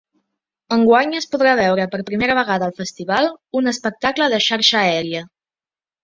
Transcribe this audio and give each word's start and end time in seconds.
Enguany 0.75 1.11
es 1.17 1.25
podrà 1.33 1.51
veure 1.59 1.83
per 1.91 1.99
primera 2.07 2.37
vegada 2.39 2.65
al 2.71 2.73
festival 2.79 3.27
un 3.61 3.73
espectacle 3.73 4.31
de 4.35 4.39
xarxa 4.47 4.81
aèria. 4.87 5.21